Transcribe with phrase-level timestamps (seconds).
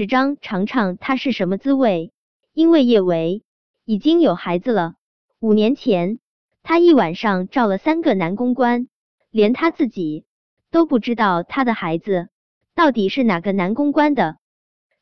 [0.00, 2.10] 十章尝尝它是什么滋味。
[2.54, 3.42] 因为叶维
[3.84, 4.94] 已经有孩子了，
[5.40, 6.20] 五年前
[6.62, 8.88] 他一晚上照了三个男公关，
[9.30, 10.24] 连他自己
[10.70, 12.30] 都不知道他的孩子
[12.74, 14.38] 到底是哪个男公关的。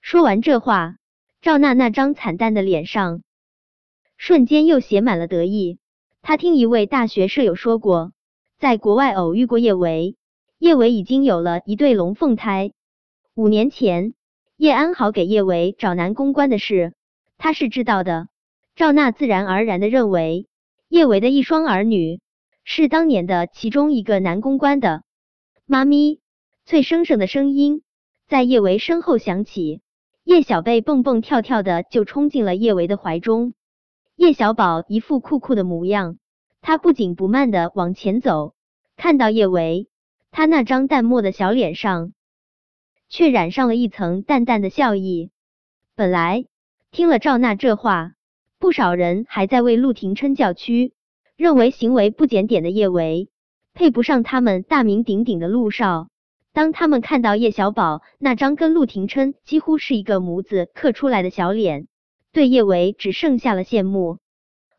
[0.00, 0.96] 说完这话，
[1.40, 3.22] 赵娜那张惨淡的脸上
[4.16, 5.78] 瞬间又写满了得意。
[6.22, 8.10] 他听一位大学舍友说过，
[8.58, 10.16] 在国外偶遇过叶维，
[10.58, 12.72] 叶维已经有了一对龙凤胎。
[13.36, 14.14] 五年前，
[14.58, 16.92] 叶安好给叶维找男公关的事，
[17.36, 18.26] 他是知道的。
[18.74, 20.48] 赵娜自然而然的认为，
[20.88, 22.20] 叶维的一双儿女
[22.64, 25.04] 是当年的其中一个男公关的
[25.64, 26.18] 妈咪。
[26.66, 27.82] 脆生生的声音
[28.26, 29.80] 在叶维身后响起，
[30.24, 33.54] 叶小贝蹦蹦跳跳的就冲进了叶维的怀中。
[34.16, 36.18] 叶小宝一副酷酷的模样，
[36.60, 38.54] 他不紧不慢的往前走，
[38.96, 39.88] 看到叶维，
[40.32, 42.12] 他那张淡漠的小脸上
[43.08, 45.30] 却染上了一层淡淡的笑意。
[45.94, 46.46] 本来
[46.90, 48.12] 听了赵娜这话，
[48.58, 50.92] 不少人还在为陆廷琛叫屈，
[51.36, 53.28] 认为行为不检点的叶维
[53.74, 56.08] 配不上他们大名鼎鼎的陆少。
[56.52, 61.86] 当他们看到叶小宝那张跟陆廷琛几乎是一个模子刻出来的小脸，
[62.32, 64.18] 对叶维只剩下了羡慕，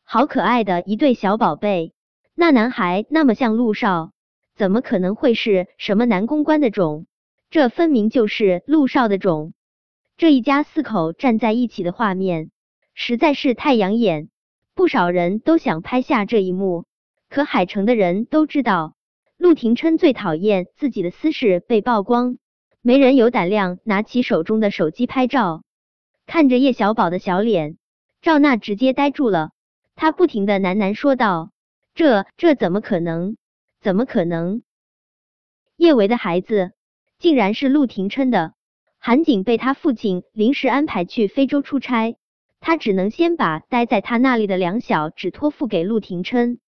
[0.03, 1.93] 好可爱的一对小宝贝。
[2.35, 4.11] 那男孩那么像陆少，
[4.55, 7.05] 怎么可能会是什么男公关的种？
[7.49, 9.53] 这分明就是陆少的种。
[10.17, 12.51] 这一家四口站在一起的画面
[12.93, 14.29] 实在是太养眼，
[14.75, 16.85] 不少人都想拍下这一幕。
[17.27, 18.95] 可海城的人都知道，
[19.37, 22.37] 陆廷琛最讨厌自己的私事被曝光，
[22.81, 25.63] 没人有胆量拿起手中的手机拍照。
[26.27, 27.77] 看着叶小宝的小脸，
[28.21, 29.51] 赵娜直接呆住了。
[29.95, 31.51] 她不停的喃喃说道
[31.95, 33.37] ：“这这怎么可能？
[33.81, 34.61] 怎么可能？
[35.77, 36.73] 叶维的孩子
[37.19, 38.53] 竟然是陆廷琛的。”
[38.97, 42.17] 韩景被他父亲临时安排去非洲出差，
[42.59, 46.59] 他只能先把待在他那里的梁小只托付给陆廷琛。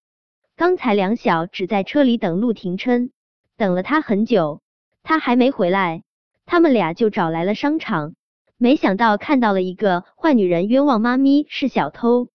[0.55, 3.11] 刚才梁小只在车里等陆廷琛，
[3.57, 4.61] 等了他很久，
[5.03, 6.03] 他还没回来，
[6.45, 8.13] 他们俩就找来了商场。
[8.57, 12.29] 没想到看到了一个坏女人冤枉妈咪是小偷。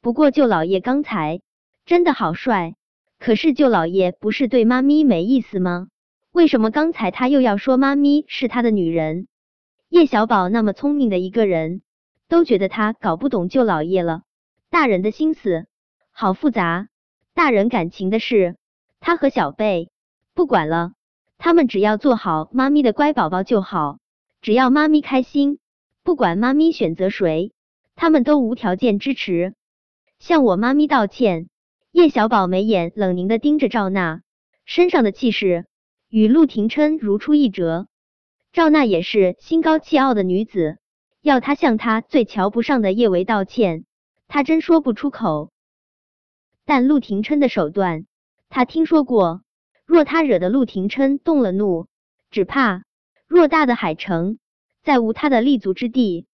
[0.00, 1.42] 不过舅老爷刚才
[1.84, 2.74] 真的好帅，
[3.18, 5.88] 可是舅老爷不是对妈咪没意思吗？
[6.38, 9.26] 为什么刚才他又要说妈咪是他的女人？
[9.88, 11.82] 叶小宝那么聪明的一个人，
[12.28, 14.22] 都觉得他搞不懂舅老爷了。
[14.70, 15.66] 大人的心思
[16.12, 16.86] 好复杂，
[17.34, 18.54] 大人感情的事，
[19.00, 19.90] 他和小贝
[20.32, 20.92] 不管了，
[21.38, 23.98] 他们只要做好妈咪的乖宝宝就好。
[24.40, 25.58] 只要妈咪开心，
[26.04, 27.50] 不管妈咪选择谁，
[27.96, 29.54] 他们都无条件支持。
[30.20, 31.48] 向我妈咪道歉。
[31.90, 34.20] 叶小宝眉眼冷凝的盯着赵娜，
[34.64, 35.66] 身上的气势
[36.08, 37.88] 与陆廷琛如出一辙。
[38.52, 40.78] 赵娜也是心高气傲的女子，
[41.20, 43.84] 要她向她最瞧不上的叶维道歉，
[44.26, 45.50] 她真说不出口。
[46.64, 48.06] 但陆廷琛的手段，
[48.48, 49.42] 她听说过。
[49.84, 51.86] 若他惹得陆廷琛动了怒，
[52.30, 52.82] 只怕……
[53.26, 54.38] 偌大的海城，
[54.82, 56.26] 再无他的立足之地。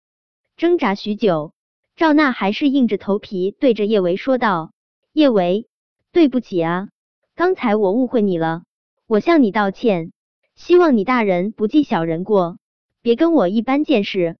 [0.56, 1.54] 挣扎许久，
[1.94, 4.72] 赵娜还是硬着头皮对着叶维说道
[5.14, 5.68] ：“叶维，
[6.10, 6.88] 对不起啊，
[7.36, 8.64] 刚才我误会你了，
[9.06, 10.12] 我向你道歉。
[10.54, 12.58] 希望你大人不计小人过，
[13.02, 14.36] 别跟我一般见识。”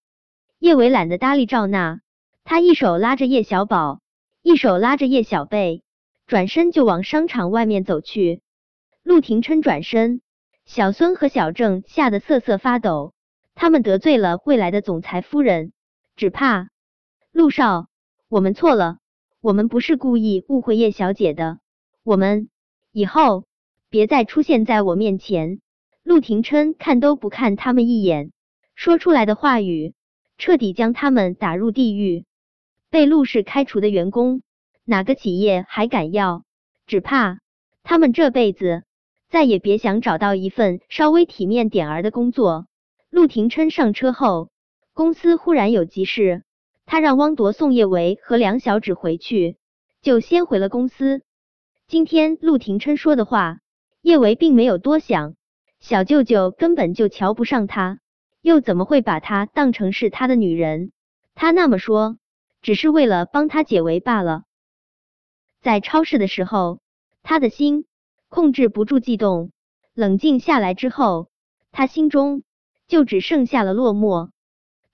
[0.61, 2.01] 叶伟懒得搭理赵娜，
[2.45, 4.01] 他一手拉着叶小宝，
[4.43, 5.83] 一手拉着叶小贝，
[6.27, 8.43] 转身就往商场外面走去。
[9.03, 10.21] 陆廷琛转身。
[10.65, 13.13] 小孙和小郑吓得瑟瑟发抖，
[13.55, 15.73] 他们得罪了未来的总裁夫人，
[16.17, 16.71] 只怕
[17.33, 17.89] 陆少，
[18.29, 18.97] 我们错了，
[19.43, 21.59] 我们不是故意误会叶小姐的，
[22.03, 22.49] 我们
[22.93, 23.45] 以后
[23.95, 25.61] 别再出现在我面前。
[26.03, 28.33] 陆廷琛看都不看他们一眼，
[28.75, 29.95] 说出来的话语
[30.37, 32.25] 彻底将他们打入地狱。
[32.91, 34.43] 被陆氏开除的员工，
[34.85, 36.43] 哪个企业还敢要？
[36.89, 37.39] 只怕
[37.85, 38.83] 他们这辈子。
[39.29, 42.67] 再也别想找到一份稍微体面点儿的工作。
[43.11, 44.51] 陆廷琛上车后，
[44.93, 46.43] 公司忽然有急事，
[46.85, 49.57] 他让汪铎送叶维和梁小芷回去，
[50.03, 51.23] 就先回了公司。
[51.87, 53.61] 今天陆廷琛说的话，
[54.05, 55.35] 叶维并没有多想。
[55.81, 58.01] 小舅舅根本就瞧不上他，
[58.43, 60.93] 又怎么会把他当成是他的女人？
[61.35, 62.19] 他那么说，
[62.61, 64.43] 只是为了帮他解围罢了。
[65.63, 66.81] 在超市的时候，
[67.23, 67.87] 他的心。
[68.29, 69.53] 控制不住悸动，
[69.95, 71.29] 冷静下来之后，
[71.71, 72.43] 他心中
[72.89, 74.31] 就只剩下了落寞。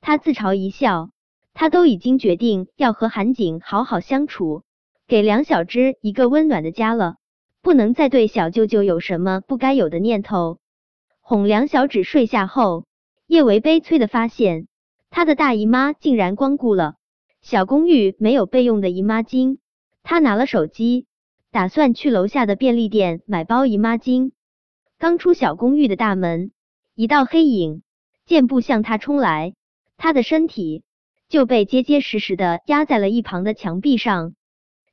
[0.02, 1.08] 他自嘲一笑，
[1.54, 4.62] 他都已经决定要和韩景好好相处，
[5.06, 7.16] 给梁小芝一个温暖的家了，
[7.62, 10.58] 不能再对小舅舅有什么不该有的念头。
[11.20, 12.86] 哄梁小芷睡下后，
[13.26, 14.66] 叶维悲催的发现，
[15.10, 16.94] 他的大姨妈竟然光顾了。
[17.42, 19.58] 小公寓没有备用的姨妈巾，
[20.02, 21.06] 他拿了手机，
[21.50, 24.32] 打算去楼下的便利店买包姨妈巾。
[24.98, 26.52] 刚出小公寓的大门，
[26.94, 27.82] 一道黑影
[28.26, 29.54] 箭步向他冲来，
[29.96, 30.82] 他的身体
[31.28, 34.34] 就被结结实实的压在了一旁的墙壁上。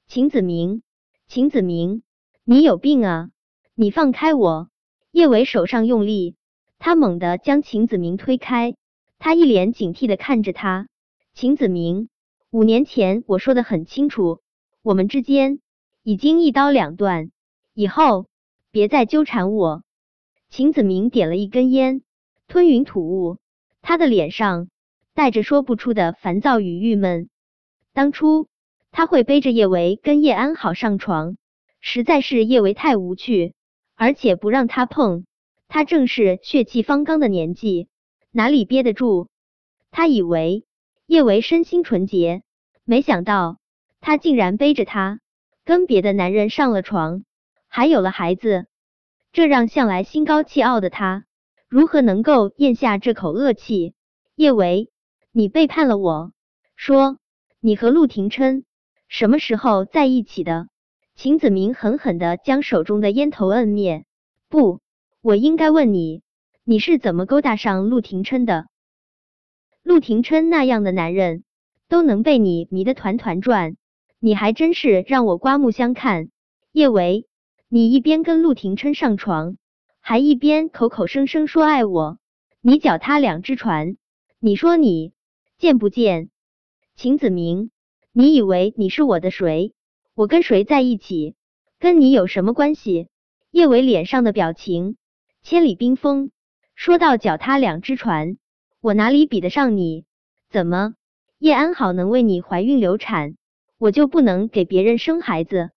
[0.07, 0.83] 秦子明，
[1.27, 2.03] 秦子明，
[2.49, 3.29] 你有病啊！
[3.75, 4.69] 你放开我！
[5.11, 6.37] 叶伟手上用力，
[6.79, 8.77] 他猛地将秦子明推开，
[9.19, 10.87] 他一脸警惕的看着他。
[11.33, 12.07] 秦子明，
[12.49, 14.39] 五年前我说的很清楚，
[14.81, 15.59] 我们之间
[16.03, 17.31] 已经一刀两断，
[17.73, 18.27] 以后
[18.71, 19.83] 别再纠缠我。
[20.47, 22.01] 秦子明点了一根烟，
[22.47, 23.39] 吞云吐雾，
[23.81, 24.69] 他的脸上
[25.13, 27.29] 带着说不出的烦躁与郁闷。
[27.91, 28.47] 当初
[28.93, 31.35] 他会背着叶维跟叶安好上床，
[31.89, 33.53] 实在是叶维太无趣，
[33.95, 35.23] 而且不让他碰，
[35.69, 37.87] 他正是血气方刚的年纪，
[38.29, 39.29] 哪里憋得住？
[39.89, 40.65] 他以为
[41.05, 42.43] 叶维身心纯洁，
[42.83, 43.59] 没想到
[44.01, 45.21] 他竟然背着他
[45.63, 47.23] 跟别的男人上了床，
[47.69, 48.67] 还有了孩子。
[49.31, 51.23] 这让向来心高气傲的他
[51.69, 53.93] 如何能够咽下这口恶气？
[54.35, 54.89] 叶维，
[55.31, 56.33] 你背叛了我！
[56.75, 57.17] 说，
[57.61, 58.65] 你和陆廷琛
[59.07, 60.67] 什么时候在一起的？
[61.17, 64.05] 秦子明狠狠的将手中的烟头摁灭。
[64.49, 64.81] 不，
[65.19, 66.21] 我应该问你，
[66.63, 68.67] 你是怎么勾搭上陆廷琛的？
[69.81, 71.43] 陆廷琛那样的男人
[71.89, 73.77] 都能被你迷得团团转，
[74.19, 76.29] 你还真是让我刮目相看。
[76.71, 77.25] 叶维。
[77.67, 79.57] 你一边跟陆廷琛上床，
[79.99, 82.19] 还一边口口声声说爱我，
[82.61, 83.97] 你脚踏两只船，
[84.39, 85.13] 你说你
[85.57, 86.29] 贱不贱？
[86.95, 87.71] 秦子明，
[88.11, 89.73] 你以为你是我的谁？
[90.17, 91.35] 我跟谁在一起，
[91.77, 93.07] 跟你有什么关系？
[93.51, 94.97] 叶伟脸上的表情
[95.43, 96.31] 千里冰封，
[96.73, 98.39] 说到脚踏两只船，
[98.81, 100.05] 我哪里比得上你？
[100.49, 100.95] 怎么
[101.37, 103.35] 叶安好能为你怀孕流产，
[103.77, 105.69] 我就不能给别人生孩子？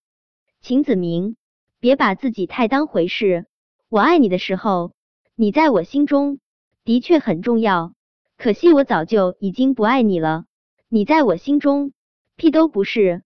[0.62, 1.36] 秦子明。
[1.78, 3.44] 别把自己太当回事。
[3.90, 4.92] 我爱你的时候，
[5.34, 6.38] 你在我心中
[6.82, 7.92] 的确很重要。
[8.38, 10.46] 可惜我早就已经不爱你了。
[10.88, 11.92] 你在我心中
[12.36, 13.22] 屁都不是。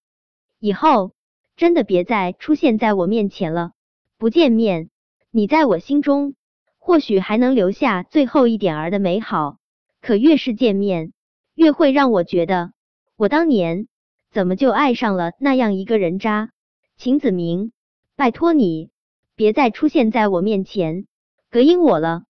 [0.64, 1.12] 以后
[1.58, 3.72] 真的别再出现在我面前了。
[4.16, 4.88] 不见面，
[5.30, 6.36] 你在我心中
[6.78, 9.58] 或许还能留下最后一点儿的美好。
[10.00, 11.12] 可越是见面，
[11.54, 12.72] 越会让我觉得，
[13.14, 13.88] 我当年
[14.30, 16.48] 怎么就爱上了那样一个人渣？
[16.96, 17.70] 秦子明。
[18.16, 18.88] 拜托你，
[19.36, 21.06] 别再出现在我面前，
[21.50, 22.22] 隔音我了。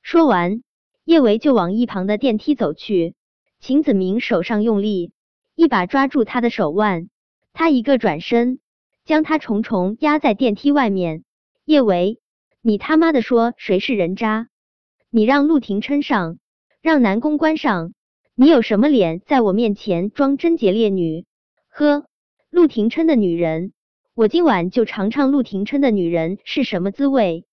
[0.00, 0.62] 说完，
[1.04, 3.14] 叶维就往一旁的电梯走去。
[3.60, 5.12] 秦子明手上用力，
[5.54, 7.10] 一把抓住他的手腕，
[7.58, 8.58] 他一个转身，
[9.06, 11.24] 将他重重压在电梯外面。
[11.64, 12.20] 叶维，
[12.60, 14.48] 你他妈的说谁是人渣？
[15.08, 16.38] 你让陆廷琛上，
[16.82, 17.94] 让南宫关上，
[18.34, 21.24] 你有什么脸在我面前装贞洁烈女？
[21.70, 22.04] 呵，
[22.50, 23.72] 陆廷琛的女人。
[24.12, 27.45] 我今晚就尝尝陆廷琛的女人是什么滋味。